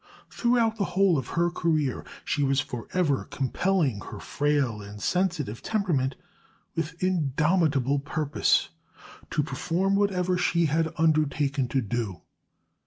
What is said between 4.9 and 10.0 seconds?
sensitive temperament, with indomitable purpose, to perform